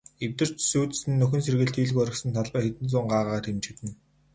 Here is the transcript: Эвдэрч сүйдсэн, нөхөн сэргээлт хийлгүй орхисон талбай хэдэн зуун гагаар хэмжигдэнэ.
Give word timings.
Эвдэрч 0.25 0.55
сүйдсэн, 0.69 1.11
нөхөн 1.19 1.41
сэргээлт 1.43 1.77
хийлгүй 1.77 2.03
орхисон 2.05 2.31
талбай 2.37 2.61
хэдэн 2.63 2.87
зуун 2.91 3.07
гагаар 3.11 3.45
хэмжигдэнэ. 3.47 3.93